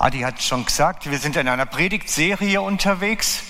[0.00, 3.42] Adi hat schon gesagt, wir sind in einer Predigtserie unterwegs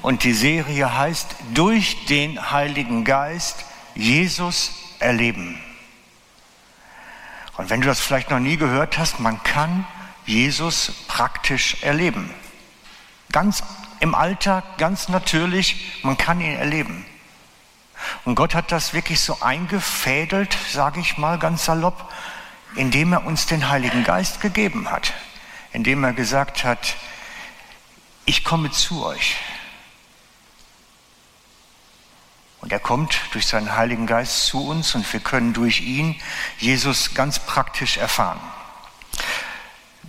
[0.00, 3.64] und die Serie heißt Durch den Heiligen Geist
[3.96, 5.60] Jesus erleben.
[7.56, 9.88] Und wenn du das vielleicht noch nie gehört hast, man kann
[10.24, 12.32] Jesus praktisch erleben.
[13.32, 13.64] Ganz
[13.98, 17.04] im Alltag, ganz natürlich, man kann ihn erleben.
[18.24, 22.08] Und Gott hat das wirklich so eingefädelt, sage ich mal ganz salopp,
[22.76, 25.12] indem er uns den Heiligen Geist gegeben hat
[25.72, 26.96] indem er gesagt hat,
[28.24, 29.36] ich komme zu euch.
[32.60, 36.20] Und er kommt durch seinen Heiligen Geist zu uns und wir können durch ihn
[36.58, 38.40] Jesus ganz praktisch erfahren.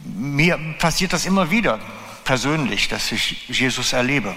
[0.04, 1.80] Mir passiert das immer wieder
[2.24, 4.36] persönlich, dass ich Jesus erlebe.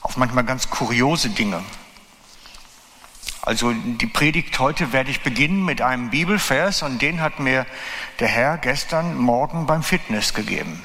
[0.00, 1.62] Auf manchmal ganz kuriose Dinge.
[3.42, 7.66] Also die Predigt heute werde ich beginnen mit einem Bibelvers und den hat mir
[8.18, 10.84] der Herr gestern Morgen beim Fitness gegeben.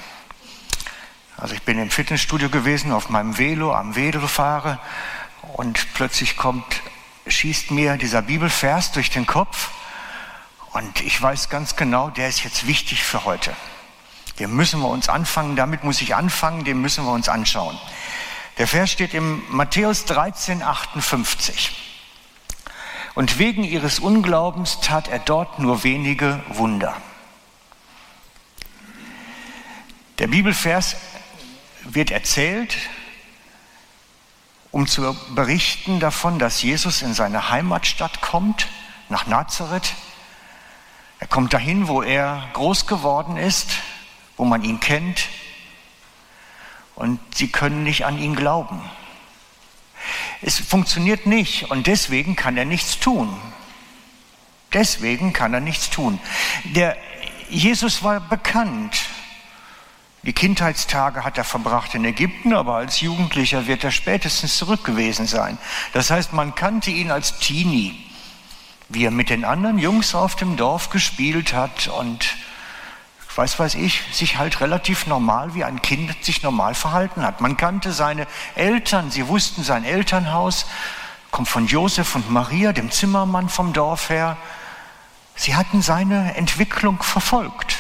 [1.36, 4.80] Also ich bin im Fitnessstudio gewesen, auf meinem Velo, am Velo fahre
[5.54, 6.82] und plötzlich kommt,
[7.28, 9.72] schießt mir dieser Bibelvers durch den Kopf
[10.72, 13.54] und ich weiß ganz genau, der ist jetzt wichtig für heute.
[14.40, 17.78] Den müssen wir uns anfangen, damit muss ich anfangen, den müssen wir uns anschauen.
[18.58, 21.95] Der Vers steht im Matthäus 13, 58.
[23.16, 26.96] Und wegen ihres Unglaubens tat er dort nur wenige Wunder.
[30.20, 30.98] Der Bibelvers
[31.84, 32.76] wird erzählt,
[34.72, 38.68] um zu berichten davon, dass Jesus in seine Heimatstadt kommt,
[39.08, 39.94] nach Nazareth.
[41.20, 43.72] Er kommt dahin, wo er groß geworden ist,
[44.36, 45.30] wo man ihn kennt.
[46.96, 48.82] Und sie können nicht an ihn glauben.
[50.42, 53.36] Es funktioniert nicht und deswegen kann er nichts tun.
[54.74, 56.20] Deswegen kann er nichts tun.
[56.64, 56.98] Der
[57.50, 59.06] Jesus war bekannt.
[60.24, 65.28] Die Kindheitstage hat er verbracht in Ägypten, aber als Jugendlicher wird er spätestens zurück gewesen
[65.28, 65.60] sein.
[65.94, 67.96] Das heißt, man kannte ihn als Teenie,
[68.90, 72.36] wie er mit den anderen Jungs auf dem Dorf gespielt hat und
[73.38, 77.42] weiß weiß ich, sich halt relativ normal wie ein Kind sich normal verhalten hat.
[77.42, 80.66] Man kannte seine Eltern, sie wussten sein Elternhaus,
[81.32, 84.38] kommt von Josef und Maria, dem Zimmermann vom Dorf her.
[85.36, 87.76] Sie hatten seine Entwicklung verfolgt.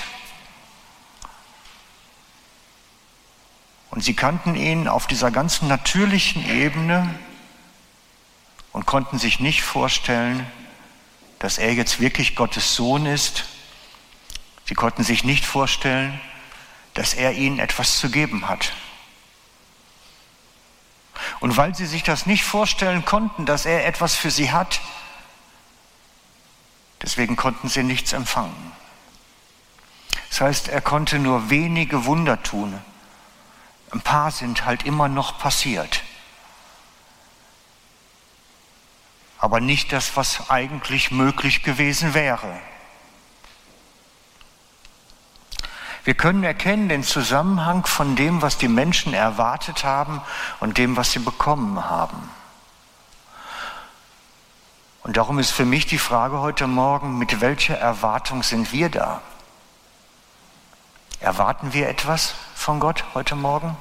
[3.91, 7.17] Und sie kannten ihn auf dieser ganzen natürlichen Ebene
[8.73, 10.45] und konnten sich nicht vorstellen,
[11.39, 13.45] dass er jetzt wirklich Gottes Sohn ist
[14.65, 16.19] Sie konnten sich nicht vorstellen,
[16.95, 18.73] dass er ihnen etwas zu geben hat.
[21.39, 24.81] Und weil sie sich das nicht vorstellen konnten, dass er etwas für sie hat,
[27.01, 28.71] deswegen konnten sie nichts empfangen.
[30.29, 32.81] Das heißt, er konnte nur wenige Wunder tun.
[33.91, 36.03] Ein paar sind halt immer noch passiert.
[39.37, 42.59] Aber nicht das, was eigentlich möglich gewesen wäre.
[46.05, 50.21] Wir können erkennen den Zusammenhang von dem, was die Menschen erwartet haben
[50.59, 52.29] und dem, was sie bekommen haben.
[55.01, 59.21] Und darum ist für mich die Frage heute Morgen, mit welcher Erwartung sind wir da?
[61.19, 63.75] Erwarten wir etwas von Gott heute Morgen?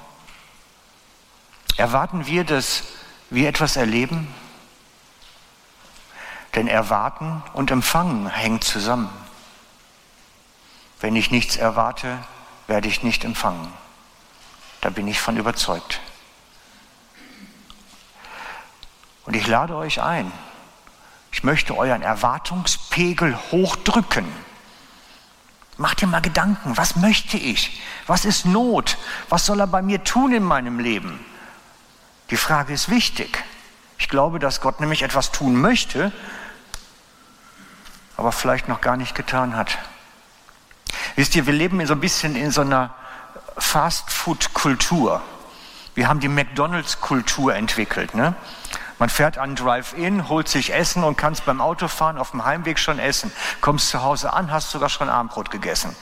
[1.77, 2.85] Erwarten wir, dass
[3.29, 4.33] wir etwas erleben?
[6.55, 9.24] Denn Erwarten und Empfangen hängt zusammen.
[11.05, 12.17] Wenn ich nichts erwarte,
[12.67, 13.71] werde ich nicht empfangen.
[14.81, 16.01] Da bin ich von überzeugt.
[19.27, 20.33] Und ich lade euch ein.
[21.31, 24.25] Ich möchte euren Erwartungspegel hochdrücken.
[25.77, 27.83] Macht dir mal Gedanken, was möchte ich?
[28.07, 28.97] Was ist Not?
[29.29, 31.23] Was soll er bei mir tun in meinem Leben?
[32.31, 33.45] Die Frage ist wichtig.
[33.99, 36.13] Ich glaube, dass Gott nämlich etwas tun möchte,
[38.17, 39.77] aber vielleicht noch gar nicht getan hat.
[41.17, 42.95] Wisst ihr, wir leben so ein bisschen in so einer
[43.57, 45.23] Fast-Food-Kultur.
[45.95, 48.15] Wir haben die McDonalds-Kultur entwickelt.
[48.15, 48.35] Ne?
[48.99, 52.79] Man fährt an Drive-In, holt sich Essen und kann es beim Autofahren auf dem Heimweg
[52.79, 53.31] schon essen.
[53.61, 55.95] Kommst zu Hause an, hast sogar schon Abendbrot gegessen.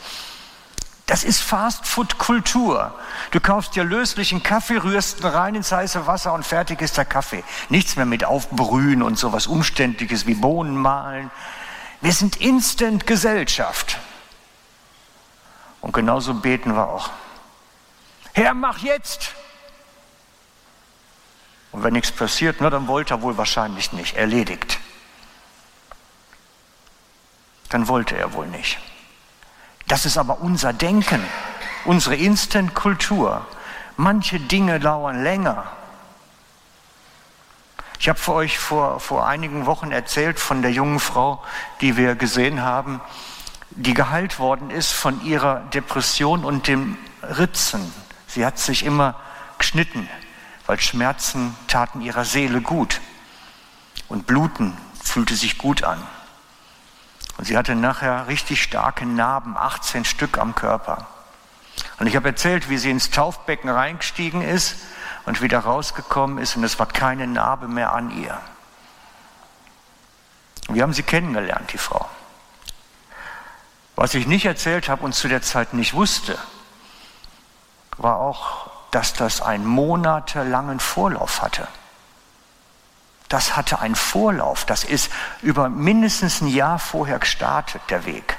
[1.06, 2.94] Das ist Fast-Food-Kultur.
[3.32, 7.04] Du kaufst dir löslichen Kaffee, rührst ihn rein ins heiße Wasser und fertig ist der
[7.04, 7.44] Kaffee.
[7.68, 11.30] Nichts mehr mit Aufbrühen und sowas Umständliches wie Bohnen mahlen.
[12.00, 13.98] Wir sind Instant-Gesellschaft.
[15.82, 17.10] Und genauso beten wir auch.
[18.32, 19.34] Herr, mach jetzt!
[21.72, 24.16] Und wenn nichts passiert, na, dann wollte er wohl wahrscheinlich nicht.
[24.16, 24.78] Erledigt.
[27.68, 28.78] Dann wollte er wohl nicht.
[29.88, 31.22] Das ist aber unser Denken.
[31.84, 33.44] unsere Instant-Kultur.
[33.96, 35.66] Manche Dinge dauern länger.
[37.98, 41.42] Ich habe für euch vor, vor einigen Wochen erzählt von der jungen Frau,
[41.80, 43.00] die wir gesehen haben,
[43.76, 47.92] die geheilt worden ist von ihrer Depression und dem Ritzen.
[48.26, 49.14] Sie hat sich immer
[49.58, 50.08] geschnitten,
[50.66, 53.00] weil Schmerzen taten ihrer Seele gut.
[54.08, 56.02] Und Bluten fühlte sich gut an.
[57.38, 61.06] Und sie hatte nachher richtig starke Narben, 18 Stück am Körper.
[61.98, 64.76] Und ich habe erzählt, wie sie ins Taufbecken reingestiegen ist
[65.24, 68.38] und wieder rausgekommen ist und es war keine Narbe mehr an ihr.
[70.68, 72.08] Wir haben sie kennengelernt, die Frau.
[73.96, 76.38] Was ich nicht erzählt habe und zu der Zeit nicht wusste,
[77.98, 81.68] war auch, dass das einen monatelangen Vorlauf hatte.
[83.28, 84.66] Das hatte einen Vorlauf.
[84.66, 85.10] Das ist
[85.40, 88.36] über mindestens ein Jahr vorher gestartet, der Weg.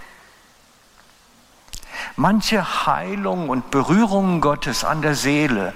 [2.16, 5.74] Manche Heilungen und Berührungen Gottes an der Seele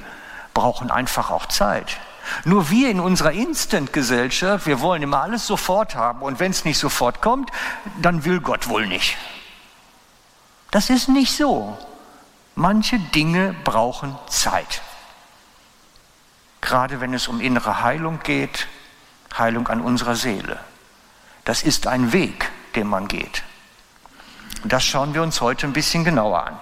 [0.53, 1.97] brauchen einfach auch Zeit.
[2.45, 6.77] Nur wir in unserer Instant-Gesellschaft, wir wollen immer alles sofort haben und wenn es nicht
[6.77, 7.51] sofort kommt,
[8.01, 9.17] dann will Gott wohl nicht.
[10.71, 11.77] Das ist nicht so.
[12.55, 14.81] Manche Dinge brauchen Zeit.
[16.61, 18.67] Gerade wenn es um innere Heilung geht,
[19.37, 20.59] Heilung an unserer Seele.
[21.45, 23.43] Das ist ein Weg, den man geht.
[24.63, 26.59] Und das schauen wir uns heute ein bisschen genauer an.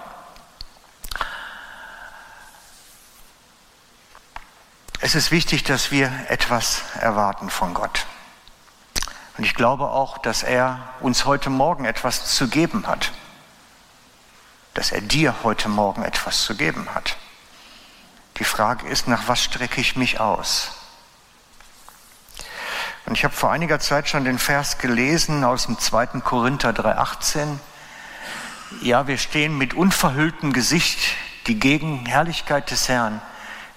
[5.00, 8.06] Es ist wichtig, dass wir etwas erwarten von Gott.
[9.38, 13.12] Und ich glaube auch, dass er uns heute Morgen etwas zu geben hat
[14.76, 17.16] dass er dir heute Morgen etwas zu geben hat.
[18.36, 20.72] Die Frage ist, nach was strecke ich mich aus?
[23.06, 26.20] Und ich habe vor einiger Zeit schon den Vers gelesen aus dem 2.
[26.20, 27.58] Korinther 3,18.
[28.82, 30.98] Ja, wir stehen mit unverhülltem Gesicht
[31.46, 33.22] die Gegenherrlichkeit des Herrn.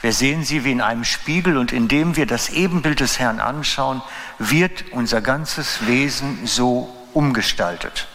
[0.01, 4.01] Wir sehen sie wie in einem Spiegel und indem wir das Ebenbild des Herrn anschauen,
[4.38, 8.07] wird unser ganzes Wesen so umgestaltet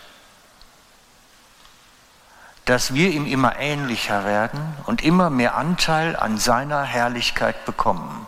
[2.65, 8.27] dass wir ihm immer ähnlicher werden und immer mehr Anteil an seiner Herrlichkeit bekommen.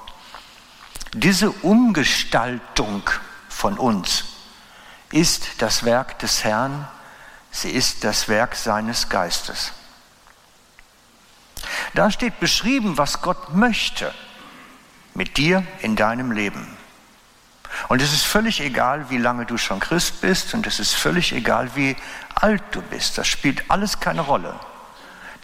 [1.14, 3.02] Diese Umgestaltung
[3.48, 4.24] von uns
[5.10, 6.86] ist das Werk des Herrn,
[7.50, 9.72] sie ist das Werk seines Geistes.
[11.94, 14.12] Da steht beschrieben, was Gott möchte
[15.14, 16.75] mit dir in deinem Leben.
[17.88, 21.32] Und es ist völlig egal, wie lange du schon Christ bist und es ist völlig
[21.32, 21.96] egal, wie
[22.34, 23.18] alt du bist.
[23.18, 24.54] Das spielt alles keine Rolle.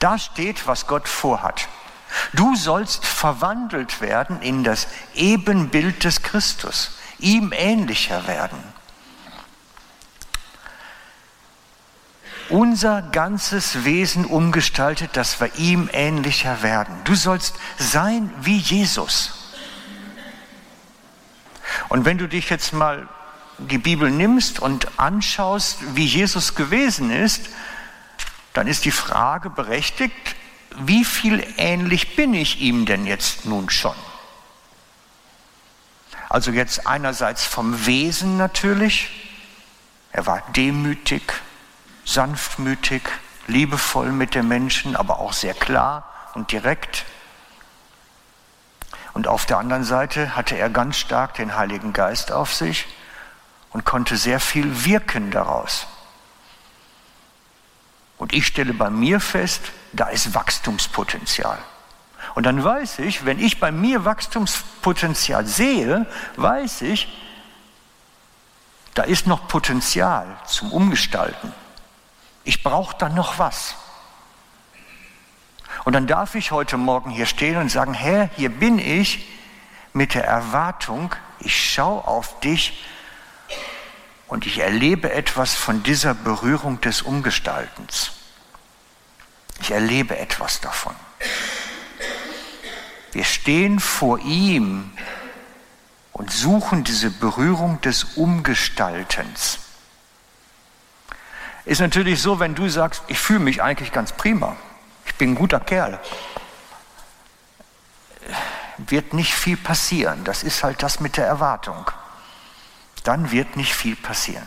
[0.01, 1.69] Da steht, was Gott vorhat.
[2.33, 8.59] Du sollst verwandelt werden in das Ebenbild des Christus, ihm ähnlicher werden.
[12.49, 16.95] Unser ganzes Wesen umgestaltet, dass wir ihm ähnlicher werden.
[17.05, 19.42] Du sollst sein wie Jesus.
[21.89, 23.09] Und wenn du dich jetzt mal
[23.59, 27.51] die Bibel nimmst und anschaust, wie Jesus gewesen ist,
[28.53, 30.37] dann ist die Frage berechtigt,
[30.79, 33.95] wie viel ähnlich bin ich ihm denn jetzt nun schon?
[36.29, 39.11] Also jetzt einerseits vom Wesen natürlich,
[40.13, 41.23] er war demütig,
[42.05, 43.03] sanftmütig,
[43.47, 47.05] liebevoll mit den Menschen, aber auch sehr klar und direkt.
[49.15, 52.87] Und auf der anderen Seite hatte er ganz stark den Heiligen Geist auf sich
[53.71, 55.87] und konnte sehr viel wirken daraus.
[58.19, 61.59] Und ich stelle bei mir fest, da ist Wachstumspotenzial.
[62.35, 67.09] Und dann weiß ich, wenn ich bei mir Wachstumspotenzial sehe, weiß ich,
[68.95, 71.53] da ist noch Potenzial zum Umgestalten.
[72.45, 73.75] Ich brauche da noch was.
[75.85, 79.29] Und dann darf ich heute Morgen hier stehen und sagen, Herr, hier bin ich
[79.93, 82.85] mit der Erwartung, ich schaue auf dich
[84.29, 88.13] und ich erlebe etwas von dieser Berührung des Umgestaltens.
[89.61, 90.95] Ich erlebe etwas davon.
[93.11, 94.93] Wir stehen vor ihm
[96.13, 99.59] und suchen diese Berührung des Umgestaltens.
[101.65, 104.57] Ist natürlich so, wenn du sagst, ich fühle mich eigentlich ganz prima
[105.13, 106.01] ich bin ein guter Kerl.
[108.79, 110.25] Wird nicht viel passieren.
[110.25, 111.91] Das ist halt das mit der Erwartung.
[113.05, 114.47] Dann wird nicht viel passieren.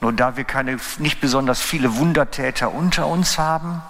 [0.00, 3.82] Nur da wir keine, nicht besonders viele Wundertäter unter uns haben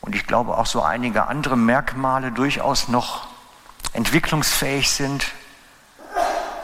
[0.00, 3.28] und ich glaube auch so einige andere Merkmale durchaus noch
[3.92, 5.26] entwicklungsfähig sind,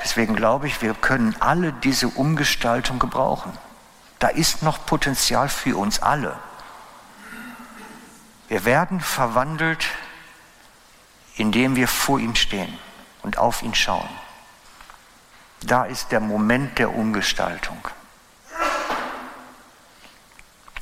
[0.03, 3.53] deswegen glaube ich, wir können alle diese Umgestaltung gebrauchen.
[4.27, 6.37] Da ist noch Potenzial für uns alle.
[8.49, 9.87] Wir werden verwandelt,
[11.37, 12.77] indem wir vor ihm stehen
[13.23, 14.09] und auf ihn schauen.
[15.63, 17.79] Da ist der Moment der Umgestaltung.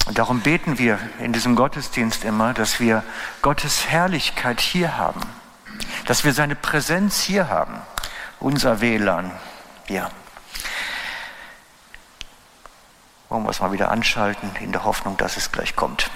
[0.07, 3.05] Und darum beten wir in diesem Gottesdienst immer, dass wir
[3.43, 5.21] Gottes Herrlichkeit hier haben,
[6.07, 7.77] dass wir seine Präsenz hier haben,
[8.41, 9.31] unser WLAN.
[9.89, 10.11] Ja.
[13.29, 16.11] Wollen wir es mal wieder anschalten, in der Hoffnung, dass es gleich kommt.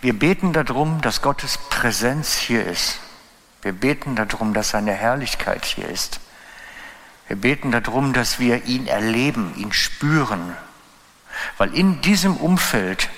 [0.00, 3.00] Wir beten darum, dass Gottes Präsenz hier ist.
[3.62, 6.20] Wir beten darum, dass seine Herrlichkeit hier ist.
[7.26, 10.56] Wir beten darum, dass wir ihn erleben, ihn spüren,
[11.58, 13.10] weil in diesem Umfeld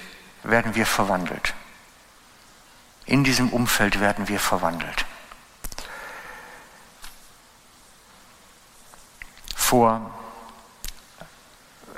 [0.44, 1.52] werden wir verwandelt.
[3.04, 5.04] In diesem Umfeld werden wir verwandelt.
[9.68, 10.00] Vor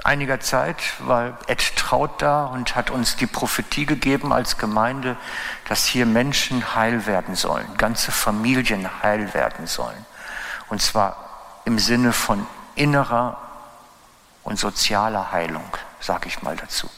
[0.02, 5.16] einiger Zeit war Ed Traut da und hat uns die Prophetie gegeben als Gemeinde,
[5.68, 10.04] dass hier Menschen heil werden sollen, ganze Familien heil werden sollen.
[10.68, 13.38] Und zwar im Sinne von innerer
[14.42, 16.90] und sozialer Heilung, sage ich mal dazu.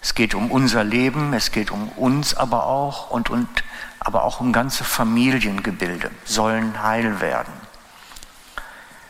[0.00, 3.48] Es geht um unser Leben, es geht um uns aber auch und, und
[3.98, 7.57] aber auch um ganze Familiengebilde sollen heil werden.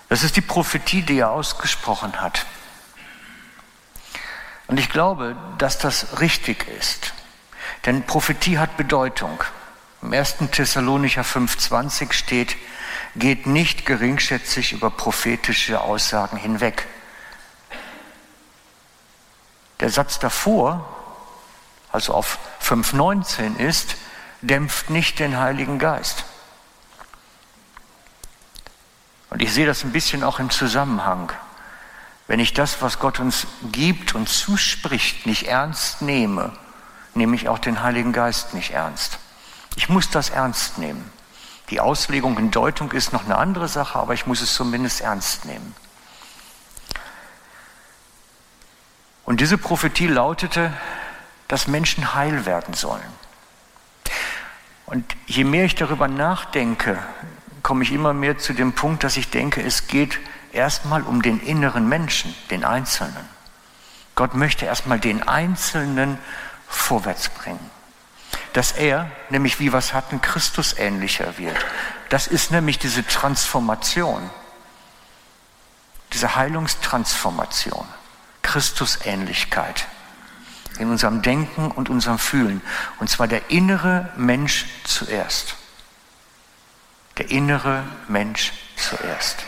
[0.09, 2.47] Das ist die Prophetie, die er ausgesprochen hat.
[4.67, 7.13] Und ich glaube, dass das richtig ist.
[7.87, 9.43] Denn Prophetie hat Bedeutung.
[10.03, 10.37] Im 1.
[10.53, 12.57] Thessalonicher 5,20 steht,
[13.17, 16.87] geht nicht geringschätzig über prophetische Aussagen hinweg.
[19.81, 20.87] Der Satz davor,
[21.93, 23.97] also auf 5,19 ist,
[24.41, 26.25] dämpft nicht den Heiligen Geist.
[29.31, 31.33] Und ich sehe das ein bisschen auch im Zusammenhang.
[32.27, 36.53] Wenn ich das, was Gott uns gibt und zuspricht, nicht ernst nehme,
[37.15, 39.19] nehme ich auch den Heiligen Geist nicht ernst.
[39.77, 41.11] Ich muss das ernst nehmen.
[41.71, 45.45] Die Auslegung und Deutung ist noch eine andere Sache, aber ich muss es zumindest ernst
[45.45, 45.75] nehmen.
[49.25, 50.73] Und diese Prophetie lautete,
[51.49, 53.03] dass Menschen heil werden sollen.
[54.87, 56.99] Und je mehr ich darüber nachdenke,
[57.69, 60.19] komme ich immer mehr zu dem Punkt, dass ich denke, es geht
[60.53, 63.29] erstmal um den inneren Menschen, den Einzelnen.
[64.15, 66.19] Gott möchte erstmal den Einzelnen
[66.67, 67.71] vorwärts bringen
[68.53, 71.57] dass er, nämlich wie wir es hatten, Christus ähnlicher wird.
[72.09, 74.31] Das ist nämlich diese Transformation,
[76.13, 77.87] diese Heilungstransformation,
[78.43, 79.87] Christusähnlichkeit
[80.79, 82.63] in unserem Denken und unserem Fühlen.
[82.99, 85.58] Und zwar der innere Mensch zuerst.
[87.19, 89.45] Der innere Mensch zuerst.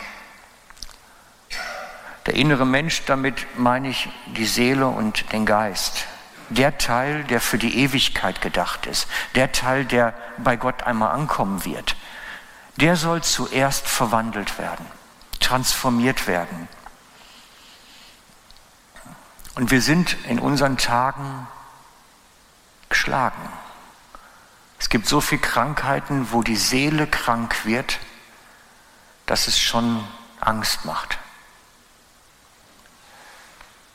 [2.26, 6.06] Der innere Mensch, damit meine ich die Seele und den Geist
[6.50, 11.64] der Teil, der für die Ewigkeit gedacht ist, der Teil, der bei Gott einmal ankommen
[11.64, 11.96] wird,
[12.76, 14.84] der soll zuerst verwandelt werden,
[15.38, 16.68] transformiert werden.
[19.54, 21.46] Und wir sind in unseren Tagen
[22.88, 23.48] geschlagen.
[24.80, 27.98] Es gibt so viele Krankheiten, wo die Seele krank wird,
[29.26, 30.02] dass es schon
[30.40, 31.18] Angst macht.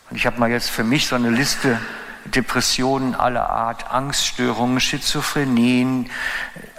[0.10, 1.82] Und ich habe mal jetzt für mich so eine Liste
[2.26, 6.10] Depressionen aller Art, Angststörungen, Schizophrenien,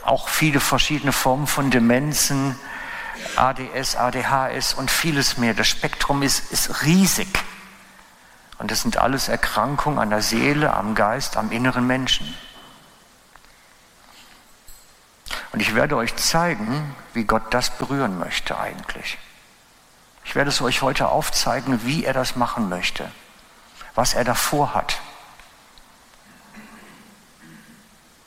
[0.04, 2.56] auch viele verschiedene Formen von Demenzen,
[3.34, 5.52] ADS, ADHS und vieles mehr.
[5.52, 7.28] Das Spektrum ist, ist riesig.
[8.58, 12.32] Und das sind alles Erkrankungen an der Seele, am Geist, am inneren Menschen.
[15.56, 19.16] Und ich werde euch zeigen, wie Gott das berühren möchte eigentlich.
[20.22, 23.10] Ich werde es euch heute aufzeigen, wie er das machen möchte,
[23.94, 25.00] was er davor hat.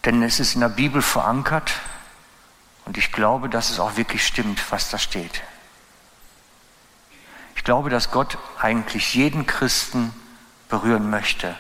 [0.06, 1.74] Denn es ist in der Bibel verankert
[2.86, 5.44] und ich glaube, dass es auch wirklich stimmt, was da steht.
[7.56, 10.16] Ich glaube, dass Gott eigentlich jeden Christen
[10.68, 11.56] berühren möchte,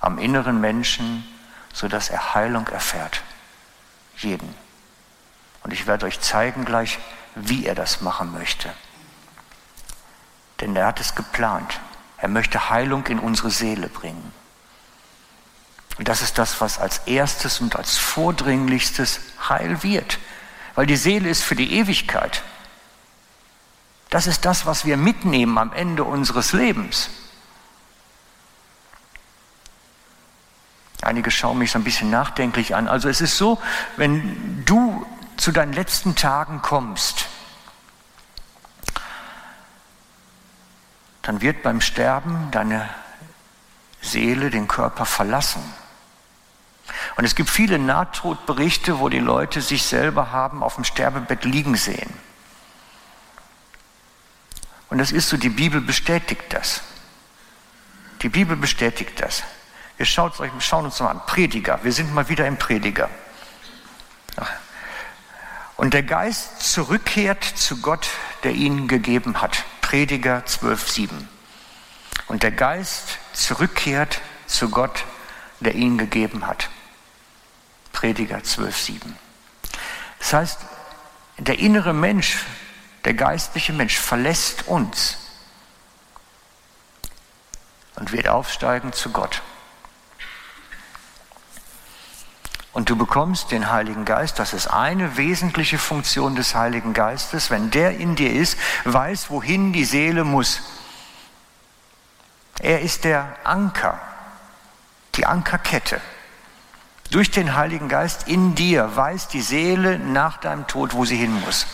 [0.00, 1.26] am inneren Menschen,
[1.72, 3.22] sodass er Heilung erfährt.
[4.18, 4.67] Jeden.
[5.68, 6.98] Und ich werde euch zeigen gleich,
[7.34, 8.72] wie er das machen möchte.
[10.62, 11.78] Denn er hat es geplant.
[12.16, 14.32] Er möchte Heilung in unsere Seele bringen.
[15.98, 20.18] Und das ist das, was als erstes und als vordringlichstes heil wird.
[20.74, 22.42] Weil die Seele ist für die Ewigkeit.
[24.08, 27.10] Das ist das, was wir mitnehmen am Ende unseres Lebens.
[31.02, 32.88] Einige schauen mich so ein bisschen nachdenklich an.
[32.88, 33.60] Also es ist so,
[33.98, 35.06] wenn du
[35.38, 37.26] zu deinen letzten Tagen kommst,
[41.22, 42.88] dann wird beim Sterben deine
[44.02, 45.62] Seele den Körper verlassen.
[47.16, 51.76] Und es gibt viele Nahtodberichte, wo die Leute sich selber haben auf dem Sterbebett liegen
[51.76, 52.12] sehen.
[54.90, 56.80] Und das ist so, die Bibel bestätigt das.
[58.22, 59.44] Die Bibel bestätigt das.
[59.96, 60.32] Wir schauen
[60.84, 63.10] uns mal an, Prediger, wir sind mal wieder im Prediger.
[64.36, 64.50] Ach.
[65.78, 68.08] Und der Geist zurückkehrt zu Gott,
[68.42, 69.64] der ihn gegeben hat.
[69.80, 71.08] Prediger 12,7.
[72.26, 75.04] Und der Geist zurückkehrt zu Gott,
[75.60, 76.68] der ihn gegeben hat.
[77.92, 79.02] Prediger 12,7.
[80.18, 80.60] Das heißt,
[81.38, 82.44] der innere Mensch,
[83.04, 85.16] der geistliche Mensch verlässt uns
[87.94, 89.42] und wird aufsteigen zu Gott.
[92.78, 97.50] Und du bekommst den Heiligen Geist, das ist eine wesentliche Funktion des Heiligen Geistes.
[97.50, 100.60] Wenn der in dir ist, weiß, wohin die Seele muss.
[102.60, 103.98] Er ist der Anker,
[105.16, 106.00] die Ankerkette.
[107.10, 111.34] Durch den Heiligen Geist in dir weiß die Seele nach deinem Tod, wo sie hin
[111.40, 111.66] muss.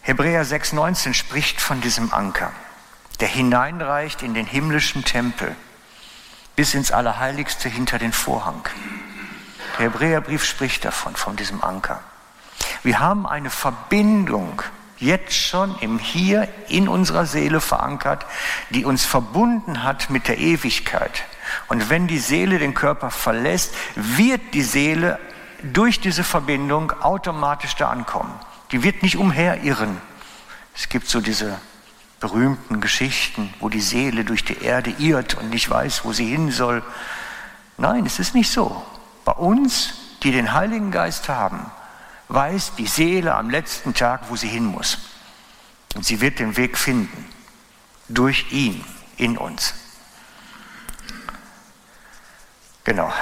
[0.00, 2.52] Hebräer 6,19 spricht von diesem Anker
[3.20, 5.54] der hineinreicht in den himmlischen Tempel
[6.54, 8.66] bis ins Allerheiligste hinter den Vorhang.
[9.78, 12.00] Der Hebräerbrief spricht davon, von diesem Anker.
[12.82, 14.62] Wir haben eine Verbindung
[14.98, 18.24] jetzt schon im Hier in unserer Seele verankert,
[18.70, 21.24] die uns verbunden hat mit der Ewigkeit.
[21.68, 25.18] Und wenn die Seele den Körper verlässt, wird die Seele
[25.62, 28.32] durch diese Verbindung automatisch da ankommen.
[28.72, 30.00] Die wird nicht umherirren.
[30.74, 31.58] Es gibt so diese
[32.20, 36.50] berühmten Geschichten, wo die Seele durch die Erde irrt und nicht weiß, wo sie hin
[36.50, 36.82] soll.
[37.76, 38.84] Nein, es ist nicht so.
[39.24, 41.70] Bei uns, die den Heiligen Geist haben,
[42.28, 44.98] weiß die Seele am letzten Tag, wo sie hin muss.
[45.94, 47.26] Und sie wird den Weg finden.
[48.08, 48.84] Durch ihn,
[49.16, 49.74] in uns.
[52.84, 53.12] Genau.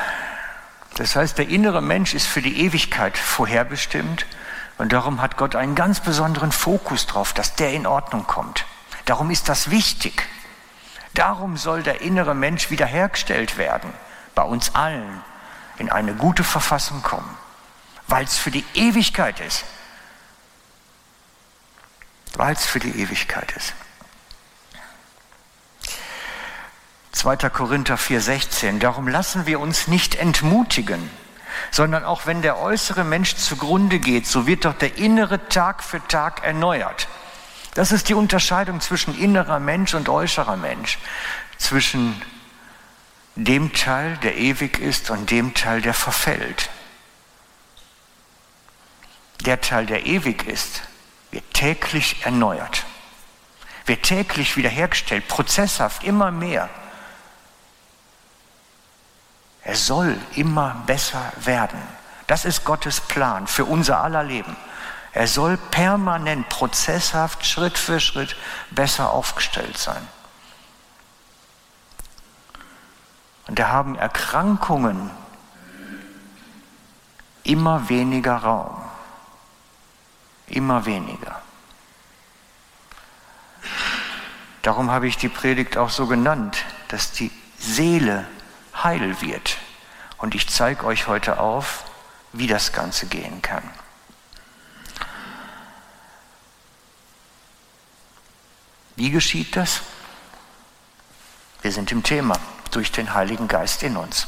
[0.96, 4.26] Das heißt, der innere Mensch ist für die Ewigkeit vorherbestimmt
[4.78, 8.66] und darum hat Gott einen ganz besonderen Fokus drauf, dass der in Ordnung kommt.
[9.04, 10.26] Darum ist das wichtig.
[11.14, 13.92] Darum soll der innere Mensch wiederhergestellt werden,
[14.34, 15.22] bei uns allen
[15.78, 17.36] in eine gute Verfassung kommen,
[18.08, 19.64] weil es für die Ewigkeit ist.
[22.36, 23.74] Weil es für die Ewigkeit ist.
[27.12, 27.48] 2.
[27.48, 31.10] Korinther 4:16, darum lassen wir uns nicht entmutigen,
[31.70, 36.06] sondern auch wenn der äußere Mensch zugrunde geht, so wird doch der innere Tag für
[36.08, 37.06] Tag erneuert.
[37.74, 40.98] Das ist die Unterscheidung zwischen innerer Mensch und äußerer Mensch,
[41.58, 42.20] zwischen
[43.34, 46.70] dem Teil, der ewig ist, und dem Teil, der verfällt.
[49.40, 50.82] Der Teil, der ewig ist,
[51.32, 52.84] wird täglich erneuert,
[53.86, 56.70] wird täglich wiederhergestellt, prozesshaft, immer mehr.
[59.64, 61.80] Er soll immer besser werden.
[62.26, 64.56] Das ist Gottes Plan für unser aller Leben.
[65.14, 68.34] Er soll permanent, prozesshaft, Schritt für Schritt
[68.72, 70.08] besser aufgestellt sein.
[73.46, 75.10] Und da haben Erkrankungen
[77.44, 78.82] immer weniger Raum.
[80.48, 81.40] Immer weniger.
[84.62, 88.26] Darum habe ich die Predigt auch so genannt, dass die Seele
[88.82, 89.58] heil wird.
[90.18, 91.84] Und ich zeige euch heute auf,
[92.32, 93.62] wie das Ganze gehen kann.
[98.96, 99.80] Wie geschieht das?
[101.62, 102.36] Wir sind im Thema,
[102.70, 104.26] durch den Heiligen Geist in uns.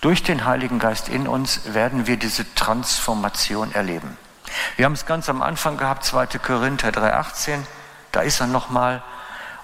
[0.00, 4.16] Durch den Heiligen Geist in uns werden wir diese Transformation erleben.
[4.76, 6.26] Wir haben es ganz am Anfang gehabt, 2.
[6.38, 7.58] Korinther 3,18,
[8.12, 9.02] da ist er nochmal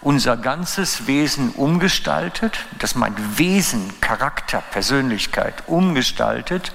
[0.03, 6.73] unser ganzes Wesen umgestaltet, das meint Wesen, Charakter, Persönlichkeit umgestaltet,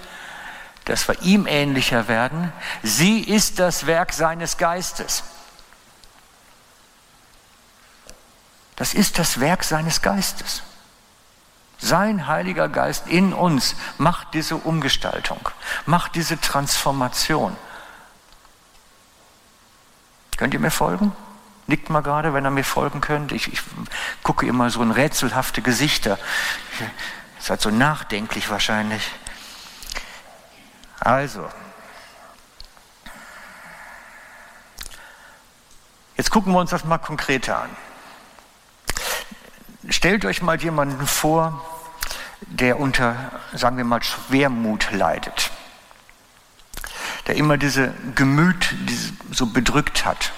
[0.86, 2.52] dass wir ihm ähnlicher werden.
[2.82, 5.24] Sie ist das Werk seines Geistes.
[8.82, 10.64] Das ist das Werk seines Geistes.
[11.78, 15.38] Sein Heiliger Geist in uns macht diese Umgestaltung,
[15.86, 17.56] macht diese Transformation.
[20.36, 21.12] Könnt ihr mir folgen?
[21.68, 23.32] Nickt mal gerade, wenn ihr mir folgen könnt.
[23.34, 23.62] Ich, ich
[24.24, 26.18] gucke immer so in rätselhafte Gesichter.
[26.80, 26.90] Ihr
[27.38, 29.12] seid so nachdenklich wahrscheinlich.
[31.00, 31.48] Also,
[36.18, 37.70] jetzt gucken wir uns das mal konkreter an.
[39.90, 41.66] Stellt euch mal jemanden vor,
[42.42, 45.52] der unter, sagen wir mal, Schwermut leidet.
[47.28, 48.74] der immer diese Gemüt
[49.32, 50.32] so bedrückt hat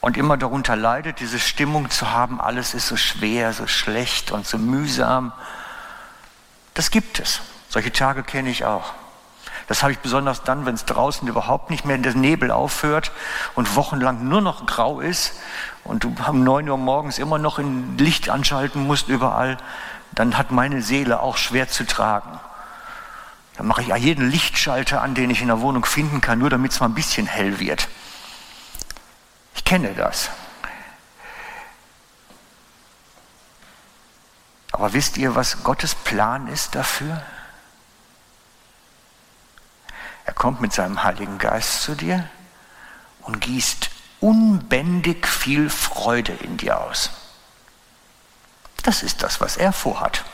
[0.00, 4.46] und immer darunter leidet, diese Stimmung zu haben, alles ist so schwer, so schlecht und
[4.46, 5.32] so mühsam.
[6.74, 7.40] Das gibt es.
[7.68, 8.92] Solche Tage kenne ich auch.
[9.70, 13.12] Das habe ich besonders dann, wenn es draußen überhaupt nicht mehr der Nebel aufhört
[13.54, 15.34] und wochenlang nur noch grau ist
[15.84, 19.58] und du um neun Uhr morgens immer noch ein Licht anschalten musst überall,
[20.10, 22.40] dann hat meine Seele auch schwer zu tragen.
[23.58, 26.50] Dann mache ich ja jeden Lichtschalter an, den ich in der Wohnung finden kann, nur
[26.50, 27.86] damit es mal ein bisschen hell wird.
[29.54, 30.30] Ich kenne das.
[34.72, 37.22] Aber wisst ihr, was Gottes Plan ist dafür?
[40.30, 42.24] Er kommt mit seinem Heiligen Geist zu dir
[43.22, 43.90] und gießt
[44.20, 47.10] unbändig viel Freude in dir aus.
[48.84, 50.24] Das ist das, was er vorhat.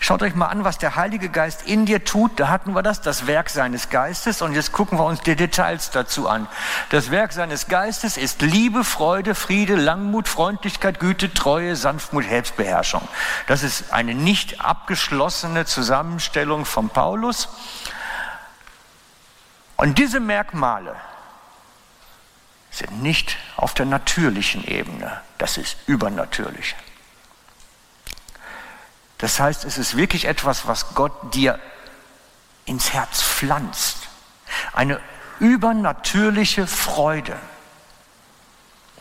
[0.00, 2.40] Schaut euch mal an, was der Heilige Geist in dir tut.
[2.40, 4.42] Da hatten wir das, das Werk seines Geistes.
[4.42, 6.48] Und jetzt gucken wir uns die Details dazu an.
[6.90, 13.06] Das Werk seines Geistes ist Liebe, Freude, Friede, Langmut, Freundlichkeit, Güte, Treue, Sanftmut, Selbstbeherrschung.
[13.46, 17.48] Das ist eine nicht abgeschlossene Zusammenstellung von Paulus.
[19.76, 20.96] Und diese Merkmale
[22.70, 26.74] sind nicht auf der natürlichen Ebene, das ist übernatürlich.
[29.18, 31.58] Das heißt, es ist wirklich etwas, was Gott dir
[32.64, 34.08] ins Herz pflanzt.
[34.72, 35.00] Eine
[35.38, 37.38] übernatürliche Freude.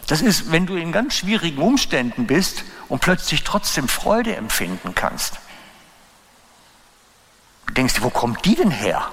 [0.08, 5.40] Das ist, wenn du in ganz schwierigen Umständen bist und plötzlich trotzdem Freude empfinden kannst.
[7.68, 9.10] Du denkst, wo kommt die denn her?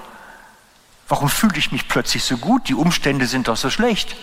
[1.09, 2.69] Warum fühle ich mich plötzlich so gut?
[2.69, 4.15] Die Umstände sind doch so schlecht.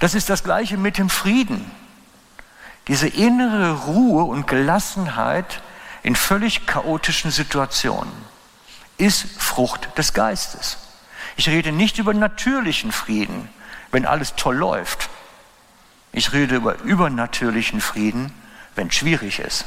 [0.00, 1.70] Das ist das gleiche mit dem Frieden.
[2.88, 5.62] Diese innere Ruhe und Gelassenheit
[6.02, 8.12] in völlig chaotischen Situationen
[8.96, 10.78] ist Frucht des Geistes.
[11.36, 13.48] Ich rede nicht über natürlichen Frieden,
[13.92, 15.08] wenn alles toll läuft.
[16.10, 18.32] Ich rede über übernatürlichen Frieden,
[18.74, 19.66] wenn es schwierig ist.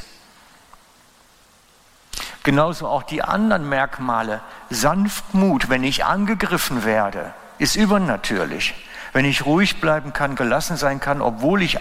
[2.43, 4.41] Genauso auch die anderen Merkmale.
[4.69, 8.73] Sanftmut, wenn ich angegriffen werde, ist übernatürlich.
[9.13, 11.77] Wenn ich ruhig bleiben kann, gelassen sein kann, obwohl ich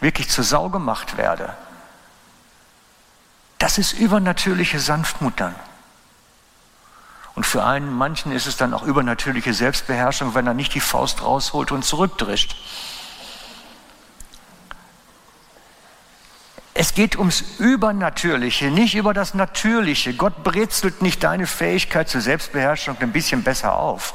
[0.00, 1.54] wirklich zur Sau gemacht werde.
[3.58, 5.54] Das ist übernatürliche Sanftmut dann.
[7.34, 11.22] Und für einen manchen ist es dann auch übernatürliche Selbstbeherrschung, wenn er nicht die Faust
[11.22, 12.56] rausholt und zurückdrischt.
[16.80, 20.14] Es geht ums Übernatürliche, nicht über das Natürliche.
[20.14, 24.14] Gott brezelt nicht deine Fähigkeit zur Selbstbeherrschung ein bisschen besser auf,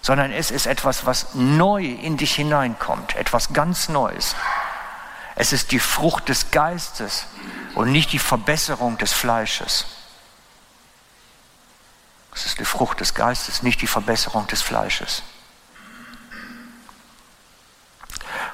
[0.00, 4.34] sondern es ist etwas, was neu in dich hineinkommt, etwas ganz Neues.
[5.34, 7.26] Es ist die Frucht des Geistes
[7.74, 9.84] und nicht die Verbesserung des Fleisches.
[12.34, 15.22] Es ist die Frucht des Geistes, nicht die Verbesserung des Fleisches.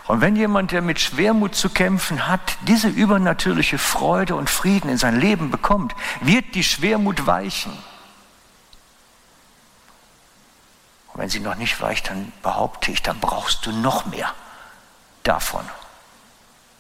[0.07, 4.99] Und wenn jemand, der mit Schwermut zu kämpfen hat, diese übernatürliche Freude und Frieden in
[4.99, 7.73] sein Leben bekommt, wird die Schwermut weichen.
[11.13, 14.33] Und wenn sie noch nicht weicht, dann behaupte ich, dann brauchst du noch mehr
[15.23, 15.65] davon.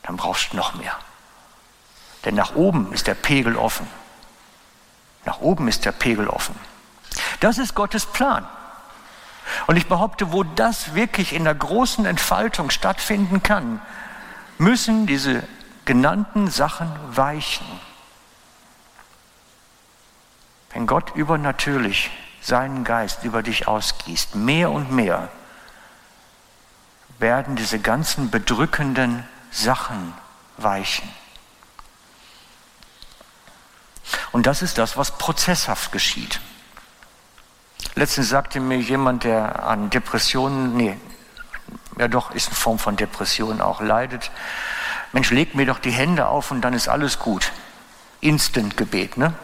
[0.02, 0.96] Dann brauchst du noch mehr.
[2.24, 3.86] Denn nach oben ist der Pegel offen.
[5.24, 6.54] Nach oben ist der Pegel offen.
[7.40, 8.46] Das ist Gottes Plan.
[9.68, 13.82] Und ich behaupte, wo das wirklich in der großen Entfaltung stattfinden kann,
[14.56, 15.46] müssen diese
[15.84, 17.66] genannten Sachen weichen.
[20.70, 25.28] Wenn Gott übernatürlich seinen Geist über dich ausgießt, mehr und mehr,
[27.18, 30.14] werden diese ganzen bedrückenden Sachen
[30.56, 31.10] weichen.
[34.32, 36.40] Und das ist das, was prozesshaft geschieht.
[37.98, 40.96] Letztens sagte mir jemand, der an Depressionen, nee,
[41.98, 44.30] ja doch, ist eine Form von Depression auch leidet.
[45.12, 47.50] Mensch, leg mir doch die Hände auf und dann ist alles gut.
[48.20, 49.34] Instant-Gebet, ne?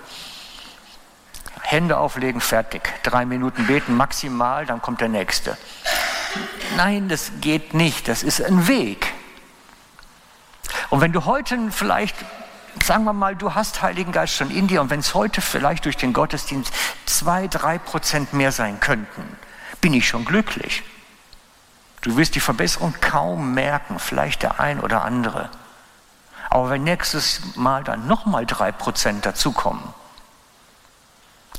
[1.62, 2.82] Hände auflegen, fertig.
[3.02, 5.58] Drei Minuten beten maximal, dann kommt der nächste.
[6.76, 8.06] Nein, das geht nicht.
[8.06, 9.12] Das ist ein Weg.
[10.90, 12.14] Und wenn du heute vielleicht
[12.82, 15.84] sagen wir mal, du hast Heiligen Geist schon in dir und wenn es heute vielleicht
[15.84, 16.72] durch den Gottesdienst
[17.06, 19.36] zwei, drei Prozent mehr sein könnten,
[19.80, 20.82] bin ich schon glücklich.
[22.02, 25.48] Du wirst die Verbesserung kaum merken, vielleicht der ein oder andere.
[26.50, 29.82] Aber wenn nächstes Mal dann nochmal drei Prozent dazukommen,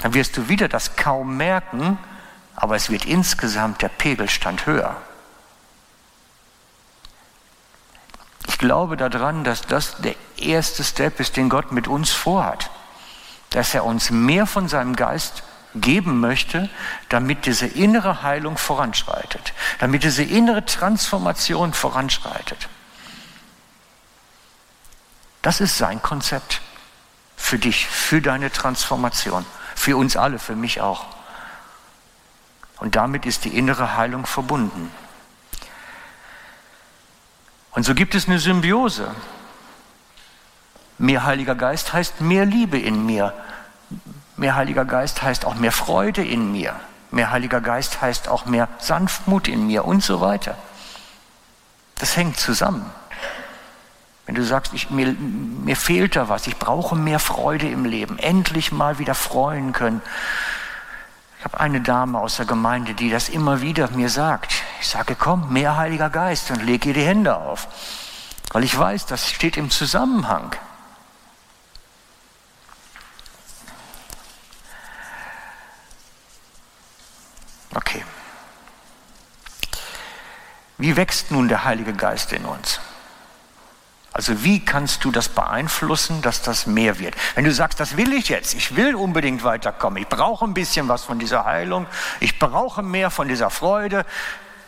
[0.02, 1.98] dann wirst du wieder das kaum merken,
[2.56, 4.96] aber es wird insgesamt der Pegelstand höher.
[8.48, 12.70] Ich glaube daran, dass das der erste Step ist, den Gott mit uns vorhat.
[13.50, 15.44] Dass er uns mehr von seinem Geist
[15.76, 16.70] geben möchte,
[17.10, 22.70] damit diese innere Heilung voranschreitet, damit diese innere Transformation voranschreitet.
[25.42, 26.62] Das ist sein Konzept
[27.36, 31.06] für dich, für deine Transformation, für uns alle, für mich auch.
[32.78, 34.92] Und damit ist die innere Heilung verbunden.
[37.76, 39.12] Und so gibt es eine Symbiose.
[40.98, 43.34] Mehr Heiliger Geist heißt mehr Liebe in mir.
[44.38, 46.74] Mehr Heiliger Geist heißt auch mehr Freude in mir.
[47.12, 50.58] Mehr Heiliger Geist heißt auch mehr Sanftmut in mir und so weiter.
[51.96, 52.90] Das hängt zusammen.
[54.26, 58.18] Wenn du sagst, ich, mir, mir fehlt da was, ich brauche mehr Freude im Leben,
[58.18, 60.02] endlich mal wieder freuen können.
[61.40, 64.65] Ich habe eine Dame aus der Gemeinde, die das immer wieder mir sagt.
[64.80, 67.68] Ich sage, komm, mehr Heiliger Geist und leg ihr die Hände auf.
[68.52, 70.56] Weil ich weiß, das steht im Zusammenhang.
[77.74, 78.04] Okay.
[80.78, 82.80] Wie wächst nun der Heilige Geist in uns?
[84.16, 87.16] Also wie kannst du das beeinflussen, dass das mehr wird?
[87.36, 90.88] Wenn du sagst, das will ich jetzt, ich will unbedingt weiterkommen, ich brauche ein bisschen
[90.88, 91.86] was von dieser Heilung,
[92.22, 94.06] ich brauche mehr von dieser Freude,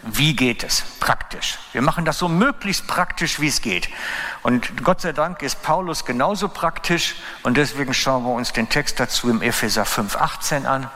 [0.04, 1.58] wie geht es praktisch?
[1.74, 3.90] Wir machen das so möglichst praktisch, wie es geht.
[4.44, 9.00] Und Gott sei Dank ist Paulus genauso praktisch und deswegen schauen wir uns den Text
[9.00, 10.90] dazu im Epheser 5,18 an.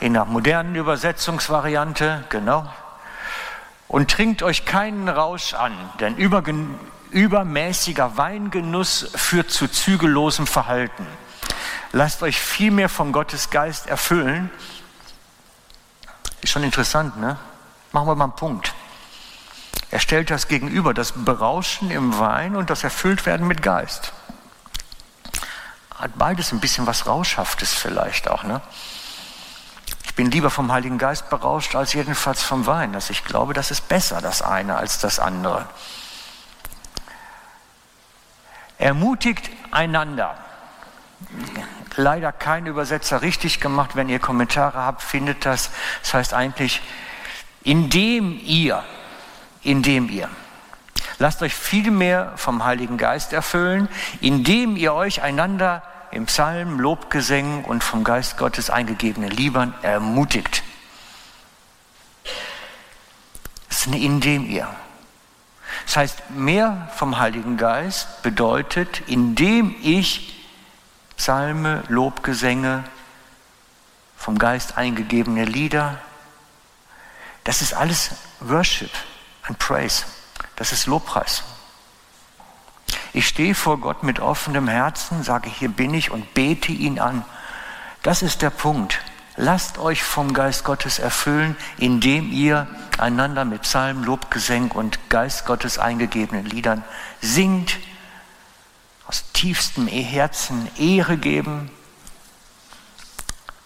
[0.00, 2.68] In der modernen Übersetzungsvariante, genau
[3.88, 6.16] und trinkt euch keinen Rausch an, denn
[7.10, 11.06] übermäßiger Weingenuss führt zu zügellosem Verhalten.
[11.92, 14.50] Lasst euch vielmehr vom Gottes Geist erfüllen.
[16.40, 17.36] Ist schon interessant, ne?
[17.92, 18.74] Machen wir mal einen Punkt.
[19.90, 24.12] Er stellt das gegenüber, das Berauschen im Wein und das Erfülltwerden mit Geist.
[25.94, 28.60] Hat beides ein bisschen was Rauschhaftes vielleicht auch, ne?
[30.18, 32.92] bin lieber vom Heiligen Geist berauscht als jedenfalls vom Wein.
[32.96, 35.64] Also ich glaube, das ist besser, das eine als das andere.
[38.78, 40.36] Ermutigt einander.
[41.98, 43.96] Leider kein Übersetzer richtig gemacht.
[43.96, 45.70] Wenn ihr Kommentare habt, findet das.
[46.02, 46.80] Das heißt eigentlich,
[47.64, 48.84] indem ihr,
[49.64, 50.30] indem ihr.
[51.18, 53.88] Lasst euch viel mehr vom Heiligen Geist erfüllen,
[54.20, 55.82] indem ihr euch einander
[56.12, 60.62] im Psalm, Lobgesängen und vom Geist Gottes eingegebene Liebern ermutigt.
[63.68, 64.68] Das ist eine indem ihr.
[65.84, 70.37] Das heißt, mehr vom Heiligen Geist bedeutet, indem ich
[71.18, 72.84] Psalme, Lobgesänge,
[74.16, 75.98] vom Geist eingegebene Lieder,
[77.44, 78.90] das ist alles Worship
[79.42, 80.04] and Praise.
[80.56, 81.44] Das ist Lobpreis.
[83.12, 87.24] Ich stehe vor Gott mit offenem Herzen, sage, hier bin ich und bete ihn an.
[88.02, 89.00] Das ist der Punkt.
[89.36, 92.66] Lasst euch vom Geist Gottes erfüllen, indem ihr
[92.98, 96.84] einander mit Psalmen, Lobgesängen und Geist Gottes eingegebenen Liedern
[97.22, 97.78] singt,
[99.38, 101.70] tiefstem Herzen Ehre geben.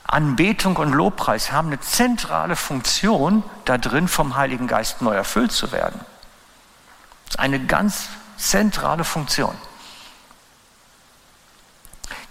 [0.04, 5.72] Anbetung und Lobpreis haben eine zentrale Funktion, da drin vom Heiligen Geist neu erfüllt zu
[5.72, 5.98] werden.
[7.24, 9.56] Das ist eine ganz zentrale Funktion.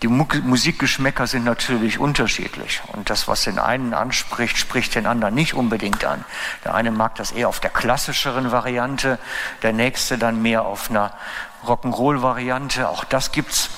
[0.01, 5.53] Die Musikgeschmäcker sind natürlich unterschiedlich und das, was den einen anspricht, spricht den anderen nicht
[5.53, 6.25] unbedingt an.
[6.65, 9.19] Der eine mag das eher auf der klassischeren Variante,
[9.61, 11.13] der nächste dann mehr auf einer
[11.67, 12.89] Rock'n'Roll-Variante.
[12.89, 13.69] Auch das gibt's.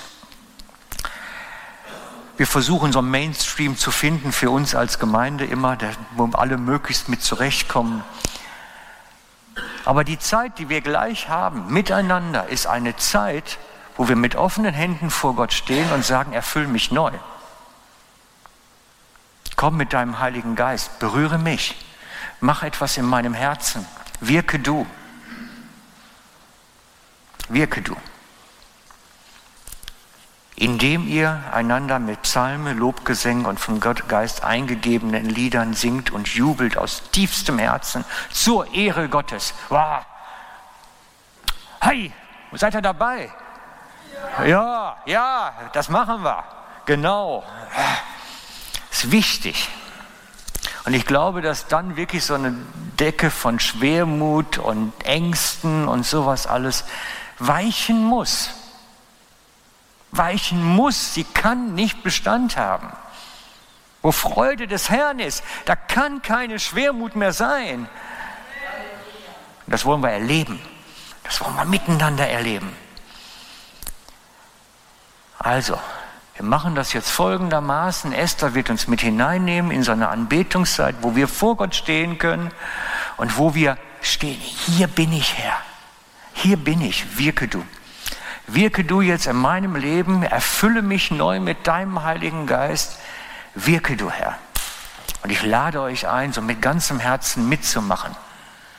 [2.37, 5.77] Wir versuchen so einen Mainstream zu finden für uns als Gemeinde immer,
[6.15, 8.01] wo alle möglichst mit zurechtkommen.
[9.83, 13.59] Aber die Zeit, die wir gleich haben, miteinander, ist eine Zeit,
[13.97, 17.11] wo wir mit offenen Händen vor Gott stehen und sagen, erfüll mich neu.
[19.55, 21.75] Komm mit deinem Heiligen Geist, berühre mich,
[22.39, 23.85] mach etwas in meinem Herzen,
[24.19, 24.85] wirke du.
[27.49, 27.95] Wirke du
[30.55, 37.09] indem ihr einander mit Psalme, Lobgesängen und vom Geist eingegebenen Liedern singt und jubelt aus
[37.11, 39.53] tiefstem Herzen zur Ehre Gottes.
[39.69, 40.05] Wow.
[41.81, 42.13] Hey,
[42.53, 43.31] seid ihr dabei?
[44.45, 46.43] Ja, ja, das machen wir.
[46.85, 47.43] Genau.
[48.91, 49.69] Ist wichtig.
[50.85, 52.55] Und ich glaube, dass dann wirklich so eine
[52.99, 56.83] Decke von Schwermut und Ängsten und sowas alles
[57.39, 58.49] weichen muss
[60.17, 61.13] weichen muss.
[61.13, 62.91] Sie kann nicht Bestand haben.
[64.01, 67.87] Wo Freude des Herrn ist, da kann keine Schwermut mehr sein.
[69.67, 70.59] Das wollen wir erleben.
[71.23, 72.75] Das wollen wir miteinander erleben.
[75.43, 75.77] Also,
[76.35, 78.11] Wir machen das jetzt folgendermaßen.
[78.11, 82.49] Esther wird uns mit hineinnehmen in so eine Anbetungszeit, wo wir vor Gott stehen können
[83.17, 84.39] und wo wir stehen.
[84.39, 85.57] Hier bin ich, Herr.
[86.33, 87.19] Hier bin ich.
[87.19, 87.63] Wirke du.
[88.47, 90.23] Wirke du jetzt in meinem Leben.
[90.23, 92.97] Erfülle mich neu mit deinem Heiligen Geist.
[93.53, 94.39] Wirke du, Herr.
[95.21, 98.15] Und ich lade euch ein, so mit ganzem Herzen mitzumachen.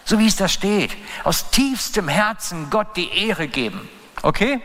[0.05, 0.91] So wie es da steht.
[1.23, 3.89] Aus tiefstem Herzen Gott die Ehre geben.
[4.23, 4.61] Okay?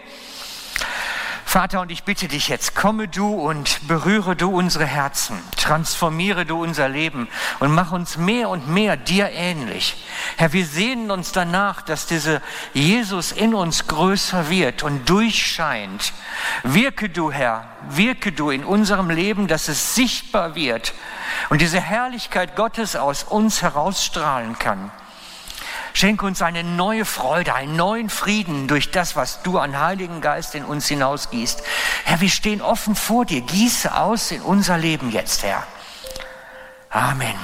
[1.49, 6.61] Vater, und ich bitte dich jetzt, komme du und berühre du unsere Herzen, transformiere du
[6.61, 9.95] unser Leben und mach uns mehr und mehr dir ähnlich.
[10.37, 12.43] Herr, wir sehnen uns danach, dass dieser
[12.75, 16.13] Jesus in uns größer wird und durchscheint.
[16.61, 20.93] Wirke du, Herr, wirke du in unserem Leben, dass es sichtbar wird
[21.49, 24.91] und diese Herrlichkeit Gottes aus uns herausstrahlen kann.
[25.93, 30.55] Schenke uns eine neue Freude, einen neuen Frieden durch das, was du an Heiligen Geist
[30.55, 31.63] in uns hinausgießt.
[32.05, 33.41] Herr, wir stehen offen vor dir.
[33.41, 35.65] Gieße aus in unser Leben jetzt, Herr.
[36.89, 37.35] Amen.